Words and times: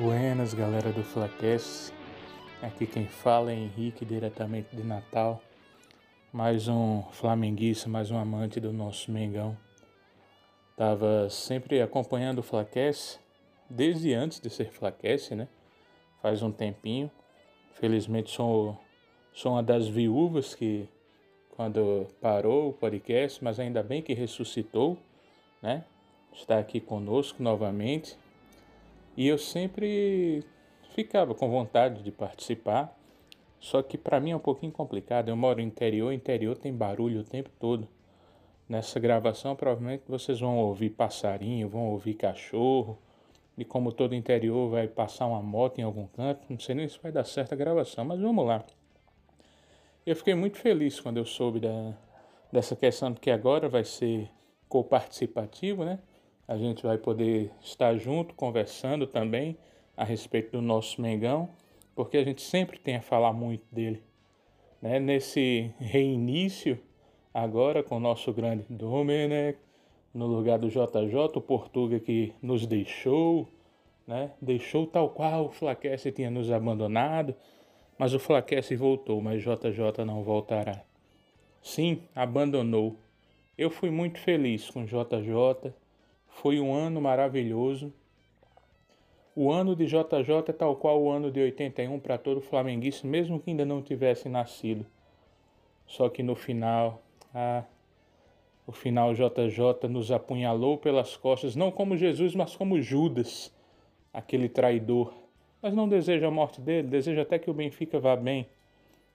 Buenas, 0.00 0.54
galera 0.54 0.90
do 0.90 1.02
Flaquece. 1.02 1.92
Aqui 2.62 2.86
quem 2.86 3.06
fala 3.06 3.52
é 3.52 3.54
Henrique, 3.54 4.02
diretamente 4.02 4.74
de 4.74 4.82
Natal. 4.82 5.42
Mais 6.32 6.68
um 6.68 7.02
flamenguista, 7.10 7.86
mais 7.86 8.10
um 8.10 8.16
amante 8.16 8.58
do 8.58 8.72
nosso 8.72 9.12
Mengão. 9.12 9.54
Tava 10.74 11.28
sempre 11.28 11.82
acompanhando 11.82 12.38
o 12.38 12.42
Flaquece, 12.42 13.18
desde 13.68 14.14
antes 14.14 14.40
de 14.40 14.48
ser 14.48 14.70
Flaquece, 14.70 15.34
né? 15.34 15.46
Faz 16.22 16.42
um 16.42 16.50
tempinho. 16.50 17.10
Felizmente 17.74 18.30
sou, 18.30 18.80
sou 19.34 19.52
uma 19.52 19.62
das 19.62 19.86
viúvas 19.86 20.54
que, 20.54 20.88
quando 21.50 22.06
parou 22.22 22.70
o 22.70 22.72
podcast, 22.72 23.44
mas 23.44 23.60
ainda 23.60 23.82
bem 23.82 24.00
que 24.00 24.14
ressuscitou, 24.14 24.96
né? 25.60 25.84
Está 26.32 26.58
aqui 26.58 26.80
conosco 26.80 27.42
novamente 27.42 28.16
e 29.16 29.26
eu 29.26 29.38
sempre 29.38 30.44
ficava 30.94 31.34
com 31.34 31.50
vontade 31.50 32.02
de 32.02 32.10
participar, 32.10 32.96
só 33.58 33.82
que 33.82 33.98
para 33.98 34.20
mim 34.20 34.30
é 34.30 34.36
um 34.36 34.40
pouquinho 34.40 34.72
complicado. 34.72 35.28
Eu 35.28 35.36
moro 35.36 35.58
no 35.58 35.66
interior, 35.66 36.12
interior 36.12 36.56
tem 36.56 36.72
barulho 36.72 37.20
o 37.20 37.24
tempo 37.24 37.50
todo. 37.58 37.86
Nessa 38.68 38.98
gravação 38.98 39.54
provavelmente 39.56 40.04
vocês 40.08 40.40
vão 40.40 40.58
ouvir 40.58 40.90
passarinho, 40.90 41.68
vão 41.68 41.90
ouvir 41.90 42.14
cachorro, 42.14 42.98
e 43.58 43.64
como 43.64 43.92
todo 43.92 44.14
interior 44.14 44.70
vai 44.70 44.88
passar 44.88 45.26
uma 45.26 45.42
moto 45.42 45.78
em 45.78 45.82
algum 45.82 46.06
canto, 46.06 46.46
não 46.48 46.58
sei 46.58 46.74
nem 46.74 46.88
se 46.88 46.98
vai 47.02 47.12
dar 47.12 47.24
certo 47.24 47.52
a 47.52 47.56
gravação, 47.56 48.04
mas 48.04 48.18
vamos 48.18 48.46
lá. 48.46 48.64
Eu 50.06 50.16
fiquei 50.16 50.34
muito 50.34 50.56
feliz 50.56 50.98
quando 50.98 51.18
eu 51.18 51.26
soube 51.26 51.60
da, 51.60 51.94
dessa 52.50 52.74
questão 52.74 53.12
de 53.12 53.20
que 53.20 53.30
agora 53.30 53.68
vai 53.68 53.84
ser 53.84 54.30
co-participativo, 54.66 55.84
né? 55.84 55.98
A 56.50 56.56
gente 56.56 56.82
vai 56.82 56.98
poder 56.98 57.52
estar 57.62 57.96
junto 57.96 58.34
conversando 58.34 59.06
também 59.06 59.56
a 59.96 60.02
respeito 60.02 60.50
do 60.50 60.60
nosso 60.60 61.00
Mengão, 61.00 61.48
porque 61.94 62.16
a 62.16 62.24
gente 62.24 62.42
sempre 62.42 62.76
tem 62.76 62.96
a 62.96 63.00
falar 63.00 63.32
muito 63.32 63.62
dele. 63.70 64.02
Né? 64.82 64.98
Nesse 64.98 65.72
reinício, 65.78 66.76
agora 67.32 67.84
com 67.84 67.98
o 67.98 68.00
nosso 68.00 68.32
grande 68.32 68.64
Domenech, 68.68 69.60
no 70.12 70.26
lugar 70.26 70.58
do 70.58 70.68
JJ, 70.68 71.36
o 71.36 71.40
Portuga 71.40 72.00
que 72.00 72.32
nos 72.42 72.66
deixou, 72.66 73.46
né? 74.04 74.32
deixou 74.42 74.88
tal 74.88 75.10
qual 75.10 75.46
o 75.46 75.50
Flaquece 75.50 76.10
tinha 76.10 76.32
nos 76.32 76.50
abandonado, 76.50 77.32
mas 77.96 78.12
o 78.12 78.18
Flaquece 78.18 78.74
voltou, 78.74 79.22
mas 79.22 79.40
JJ 79.40 80.04
não 80.04 80.24
voltará. 80.24 80.82
Sim, 81.62 82.02
abandonou. 82.12 82.96
Eu 83.56 83.70
fui 83.70 83.90
muito 83.90 84.18
feliz 84.18 84.68
com 84.68 84.84
JJ, 84.84 85.72
foi 86.30 86.58
um 86.58 86.74
ano 86.74 87.00
maravilhoso. 87.00 87.92
O 89.34 89.50
ano 89.50 89.76
de 89.76 89.86
JJ 89.86 90.48
é 90.48 90.52
tal 90.52 90.76
qual 90.76 91.00
o 91.00 91.10
ano 91.10 91.30
de 91.30 91.40
81 91.40 91.98
para 92.00 92.18
todo 92.18 92.40
flamenguista, 92.40 93.06
mesmo 93.06 93.38
que 93.38 93.50
ainda 93.50 93.64
não 93.64 93.82
tivesse 93.82 94.28
nascido. 94.28 94.86
Só 95.86 96.08
que 96.08 96.22
no 96.22 96.34
final, 96.34 97.02
ah, 97.34 97.64
o 98.66 98.72
final 98.72 99.14
JJ 99.14 99.88
nos 99.88 100.10
apunhalou 100.12 100.78
pelas 100.78 101.16
costas, 101.16 101.56
não 101.56 101.70
como 101.70 101.96
Jesus, 101.96 102.34
mas 102.34 102.56
como 102.56 102.80
Judas, 102.80 103.52
aquele 104.12 104.48
traidor. 104.48 105.12
Mas 105.60 105.74
não 105.74 105.88
deseja 105.88 106.28
a 106.28 106.30
morte 106.30 106.60
dele, 106.60 106.88
deseja 106.88 107.22
até 107.22 107.38
que 107.38 107.50
o 107.50 107.54
Benfica 107.54 107.98
vá 107.98 108.16
bem. 108.16 108.46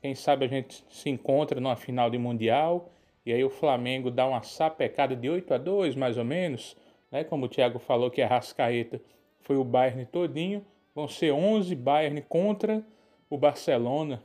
Quem 0.00 0.14
sabe 0.14 0.44
a 0.44 0.48
gente 0.48 0.84
se 0.90 1.08
encontra 1.08 1.60
numa 1.60 1.76
final 1.76 2.10
de 2.10 2.18
Mundial 2.18 2.90
e 3.24 3.32
aí 3.32 3.44
o 3.44 3.50
Flamengo 3.50 4.10
dá 4.10 4.26
uma 4.26 4.42
sapecada 4.42 5.14
de 5.14 5.30
8 5.30 5.54
a 5.54 5.58
2 5.58 5.94
mais 5.94 6.18
ou 6.18 6.24
menos 6.24 6.76
né? 7.12 7.22
Como 7.22 7.44
o 7.44 7.48
Thiago 7.48 7.78
falou 7.78 8.10
que 8.10 8.22
a 8.22 8.26
Rascaeta 8.26 9.00
foi 9.42 9.56
o 9.56 9.64
Bayern 9.64 10.06
todinho, 10.06 10.64
vão 10.94 11.06
ser 11.06 11.32
11 11.32 11.74
Bayern 11.76 12.22
contra 12.22 12.82
o 13.28 13.36
Barcelona 13.36 14.22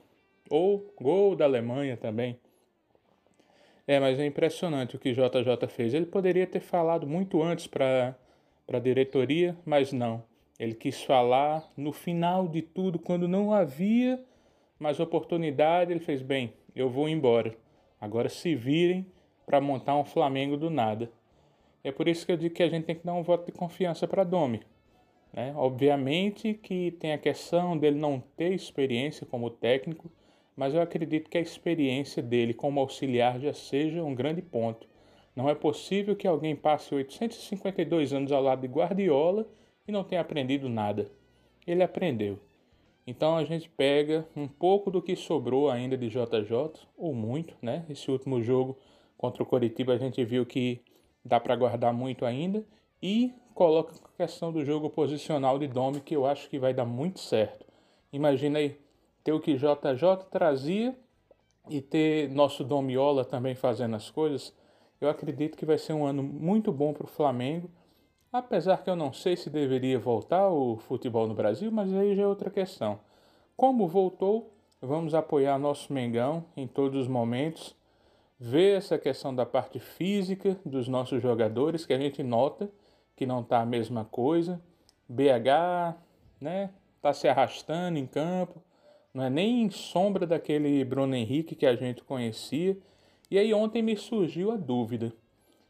ou 0.50 0.94
gol 1.00 1.36
da 1.36 1.46
Alemanha 1.46 1.98
também. 1.98 2.40
É, 3.86 4.00
mas 4.00 4.20
é 4.20 4.26
impressionante 4.26 4.96
o 4.96 5.00
que 5.00 5.14
JJ 5.14 5.68
fez. 5.70 5.94
Ele 5.94 6.06
poderia 6.06 6.48
ter 6.48 6.60
falado 6.60 7.08
muito 7.08 7.42
antes 7.42 7.68
para 7.68 8.16
a 8.72 8.80
diretoria, 8.80 9.56
mas 9.66 9.94
não. 9.94 10.24
Ele 10.60 10.74
quis 10.74 11.02
falar 11.04 11.72
no 11.78 11.94
final 11.94 12.48
de 12.48 12.62
tudo, 12.62 13.00
quando 13.00 13.28
não 13.28 13.54
havia 13.54 14.22
mais 14.78 15.00
oportunidade. 15.00 15.92
Ele 15.92 16.02
fez: 16.02 16.22
bem, 16.22 16.54
eu 16.76 16.90
vou 16.90 17.08
embora. 17.08 17.56
Agora 18.00 18.28
se 18.28 18.56
virem 18.56 19.06
para 19.46 19.62
montar 19.62 19.96
um 19.96 20.04
Flamengo 20.04 20.58
do 20.58 20.70
nada. 20.70 21.10
É 21.84 21.92
por 21.92 22.08
isso 22.08 22.26
que 22.26 22.32
eu 22.32 22.38
digo 22.38 22.56
que 22.56 22.64
a 22.64 22.70
gente 22.70 22.86
tem 22.86 22.96
que 22.96 23.06
dar 23.06 23.14
um 23.14 23.24
voto 23.24 23.46
de 23.46 23.52
confiança 23.52 24.08
para 24.08 24.24
Domi. 24.24 24.62
Né? 25.34 25.54
Obviamente 25.56 26.54
que 26.54 26.92
tem 26.92 27.14
a 27.14 27.18
questão 27.18 27.78
dele 27.78 28.00
não 28.00 28.20
ter 28.36 28.54
experiência 28.54 29.26
como 29.26 29.50
técnico, 29.50 30.12
mas 30.56 30.74
eu 30.74 30.82
acredito 30.82 31.30
que 31.30 31.38
a 31.38 31.42
experiência 31.42 32.22
dele 32.22 32.54
como 32.54 32.80
auxiliar 32.80 33.40
já 33.40 33.54
seja 33.54 34.04
um 34.04 34.16
grande 34.16 34.42
ponto. 34.42 34.88
Não 35.36 35.48
é 35.48 35.54
possível 35.54 36.16
que 36.16 36.28
alguém 36.28 36.56
passe 36.56 36.96
852 36.96 38.12
anos 38.12 38.32
ao 38.32 38.42
lado 38.42 38.62
de 38.62 38.68
Guardiola 38.68 39.48
e 39.88 39.92
não 39.92 40.04
tenha 40.04 40.22
aprendido 40.22 40.68
nada. 40.68 41.12
Ele 41.66 41.84
aprendeu. 41.84 42.40
Então 43.06 43.38
a 43.38 43.44
gente 43.46 43.70
pega 43.70 44.28
um 44.36 44.48
pouco 44.48 44.90
do 44.90 45.02
que 45.02 45.16
sobrou 45.16 45.70
ainda 45.70 45.96
de 45.96 46.10
JJ, 46.10 46.88
ou 46.98 47.14
muito, 47.14 47.56
né? 47.62 47.86
Esse 47.88 48.10
último 48.10 48.42
jogo 48.42 48.78
contra 49.16 49.44
o 49.44 49.46
Coritiba 49.46 49.94
a 49.94 49.98
gente 49.98 50.26
viu 50.26 50.46
que 50.46 50.82
dá 51.28 51.40
para 51.40 51.56
guardar 51.56 51.94
muito 51.94 52.26
ainda. 52.26 52.66
E 53.02 53.34
coloca 53.54 53.94
a 54.04 54.18
questão 54.18 54.52
do 54.52 54.64
jogo 54.64 54.90
posicional 54.90 55.60
de 55.60 55.68
Domi, 55.68 56.00
que 56.00 56.16
eu 56.16 56.26
acho 56.26 56.50
que 56.50 56.58
vai 56.58 56.74
dar 56.74 56.86
muito 56.86 57.20
certo. 57.20 57.66
Imagina 58.12 58.60
aí 58.60 58.80
ter 59.24 59.34
o 59.34 59.40
que 59.40 59.56
JJ 59.56 60.26
trazia 60.32 60.96
e 61.70 61.82
ter 61.82 62.30
nosso 62.30 62.64
Domiola 62.64 63.26
também 63.26 63.56
fazendo 63.56 63.96
as 63.96 64.10
coisas. 64.10 64.54
Eu 65.00 65.10
acredito 65.10 65.58
que 65.58 65.66
vai 65.66 65.78
ser 65.78 65.94
um 65.94 66.06
ano 66.06 66.24
muito 66.24 66.72
bom 66.72 66.94
para 66.94 67.06
o 67.06 67.10
Flamengo. 67.10 67.70
Apesar 68.32 68.84
que 68.84 68.90
eu 68.90 68.96
não 68.96 69.14
sei 69.14 69.36
se 69.36 69.50
deveria 69.50 70.00
voltar 70.00 70.50
o 70.50 70.78
futebol 70.78 71.28
no 71.28 71.34
Brasil, 71.34 71.72
mas 71.72 71.94
aí 71.94 72.16
já 72.16 72.24
é 72.24 72.28
outra 72.28 72.50
questão. 72.50 73.00
Como 73.56 73.88
voltou, 73.88 74.54
vamos 74.82 75.14
apoiar 75.14 75.58
nosso 75.58 75.92
Mengão 75.94 76.46
em 76.56 76.68
todos 76.68 77.02
os 77.02 77.08
momentos 77.08 77.76
ver 78.40 78.78
essa 78.78 78.98
questão 78.98 79.34
da 79.34 79.46
parte 79.46 79.80
física 79.80 80.58
dos 80.66 80.88
nossos 80.88 81.22
jogadores, 81.22 81.86
que 81.86 81.94
a 81.94 82.00
gente 82.00 82.22
nota 82.22 82.70
que 83.16 83.26
não 83.26 83.42
está 83.42 83.62
a 83.62 83.66
mesma 83.66 84.06
coisa. 84.06 84.62
BH, 85.10 85.98
né, 86.40 86.70
tá 87.02 87.14
se 87.14 87.28
arrastando 87.28 87.98
em 87.98 88.06
campo, 88.06 88.62
não 89.14 89.24
é 89.24 89.30
nem 89.30 89.70
sombra 89.72 90.28
daquele 90.28 90.84
Bruno 90.86 91.16
Henrique 91.16 91.56
que 91.56 91.66
a 91.66 91.76
gente 91.76 92.04
conhecia. 92.04 92.78
E 93.32 93.40
aí 93.40 93.54
ontem 93.54 93.82
me 93.82 93.98
surgiu 93.98 94.52
a 94.52 94.56
dúvida: 94.56 95.12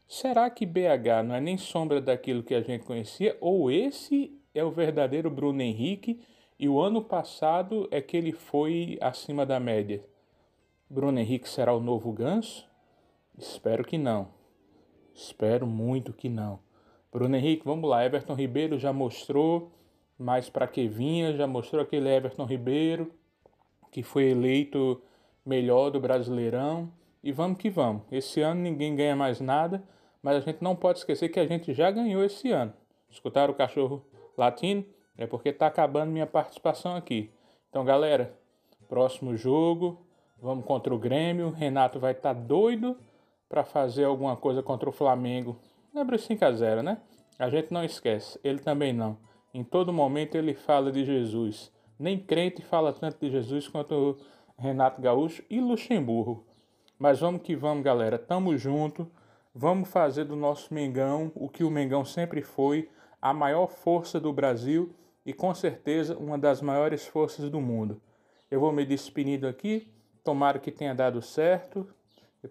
será 0.06 0.50
que 0.50 0.66
BH 0.66 1.24
não 1.24 1.34
é 1.34 1.40
nem 1.40 1.56
sombra 1.56 2.00
daquilo 2.00 2.42
que 2.42 2.54
a 2.54 2.60
gente 2.60 2.84
conhecia 2.84 3.36
ou 3.40 3.70
esse 3.70 4.38
é 4.54 4.62
o 4.62 4.70
verdadeiro 4.70 5.30
Bruno 5.30 5.62
Henrique 5.62 6.20
e 6.58 6.68
o 6.68 6.80
ano 6.80 7.02
passado 7.02 7.88
é 7.90 8.02
que 8.02 8.16
ele 8.16 8.32
foi 8.32 8.98
acima 9.00 9.46
da 9.46 9.58
média? 9.58 10.04
Bruno 10.90 11.20
Henrique 11.20 11.46
será 11.46 11.74
o 11.74 11.80
novo 11.80 12.10
Ganso? 12.12 12.66
Espero 13.36 13.84
que 13.84 13.98
não. 13.98 14.28
Espero 15.14 15.66
muito 15.66 16.14
que 16.14 16.30
não. 16.30 16.60
Bruno 17.12 17.36
Henrique, 17.36 17.62
vamos 17.62 17.90
lá. 17.90 18.06
Everton 18.06 18.32
Ribeiro 18.32 18.78
já 18.78 18.90
mostrou 18.90 19.70
mais 20.18 20.48
para 20.48 20.66
que 20.66 20.88
vinha, 20.88 21.36
já 21.36 21.46
mostrou 21.46 21.82
aquele 21.82 22.08
Everton 22.08 22.46
Ribeiro 22.46 23.12
que 23.90 24.02
foi 24.02 24.30
eleito 24.30 25.02
melhor 25.44 25.90
do 25.90 26.00
Brasileirão. 26.00 26.90
E 27.22 27.32
vamos 27.32 27.58
que 27.58 27.68
vamos. 27.68 28.04
Esse 28.10 28.40
ano 28.40 28.62
ninguém 28.62 28.96
ganha 28.96 29.14
mais 29.14 29.42
nada, 29.42 29.82
mas 30.22 30.36
a 30.36 30.40
gente 30.40 30.62
não 30.62 30.74
pode 30.74 31.00
esquecer 31.00 31.28
que 31.28 31.38
a 31.38 31.46
gente 31.46 31.74
já 31.74 31.90
ganhou 31.90 32.24
esse 32.24 32.50
ano. 32.50 32.72
Escutaram 33.10 33.52
o 33.52 33.56
cachorro 33.56 34.02
latino? 34.38 34.86
É 35.18 35.26
porque 35.26 35.50
está 35.50 35.66
acabando 35.66 36.12
minha 36.12 36.26
participação 36.26 36.96
aqui. 36.96 37.30
Então, 37.68 37.84
galera, 37.84 38.34
próximo 38.88 39.36
jogo, 39.36 40.07
Vamos 40.40 40.64
contra 40.64 40.94
o 40.94 40.98
Grêmio. 40.98 41.50
Renato 41.50 41.98
vai 41.98 42.12
estar 42.12 42.34
tá 42.34 42.40
doido 42.40 42.96
para 43.48 43.64
fazer 43.64 44.04
alguma 44.04 44.36
coisa 44.36 44.62
contra 44.62 44.88
o 44.88 44.92
Flamengo. 44.92 45.58
Lembra 45.94 46.16
5 46.16 46.44
a 46.44 46.52
0, 46.52 46.82
né? 46.82 46.98
A 47.38 47.48
gente 47.48 47.72
não 47.72 47.84
esquece. 47.84 48.38
Ele 48.44 48.58
também 48.58 48.92
não. 48.92 49.18
Em 49.52 49.64
todo 49.64 49.92
momento 49.92 50.36
ele 50.36 50.54
fala 50.54 50.92
de 50.92 51.04
Jesus. 51.04 51.72
Nem 51.98 52.18
crente 52.18 52.62
fala 52.62 52.92
tanto 52.92 53.18
de 53.18 53.30
Jesus 53.30 53.66
quanto 53.66 54.16
Renato 54.56 55.00
Gaúcho 55.00 55.42
e 55.50 55.60
Luxemburgo. 55.60 56.44
Mas 56.98 57.20
vamos 57.20 57.42
que 57.42 57.56
vamos, 57.56 57.82
galera. 57.82 58.18
Tamo 58.18 58.56
junto. 58.56 59.10
Vamos 59.54 59.88
fazer 59.88 60.24
do 60.24 60.36
nosso 60.36 60.72
Mengão 60.72 61.32
o 61.34 61.48
que 61.48 61.64
o 61.64 61.70
Mengão 61.70 62.04
sempre 62.04 62.42
foi, 62.42 62.88
a 63.20 63.34
maior 63.34 63.66
força 63.66 64.20
do 64.20 64.32
Brasil 64.32 64.94
e 65.26 65.32
com 65.32 65.52
certeza 65.52 66.16
uma 66.16 66.38
das 66.38 66.62
maiores 66.62 67.06
forças 67.06 67.50
do 67.50 67.60
mundo. 67.60 68.00
Eu 68.48 68.60
vou 68.60 68.72
me 68.72 68.84
despedindo 68.84 69.48
aqui. 69.48 69.92
Tomara 70.28 70.58
que 70.58 70.70
tenha 70.70 70.94
dado 70.94 71.22
certo 71.22 71.88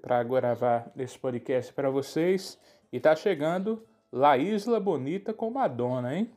para 0.01 0.24
gravar 0.24 0.91
esse 0.97 1.15
podcast 1.19 1.71
para 1.71 1.91
vocês. 1.91 2.59
E 2.91 3.00
tá 3.00 3.15
chegando 3.15 3.85
La 4.12 4.35
Isla 4.35 4.79
Bonita 4.79 5.31
com 5.31 5.51
Madonna, 5.51 6.18
hein? 6.18 6.27